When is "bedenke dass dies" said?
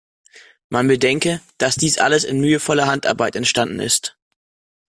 0.87-1.99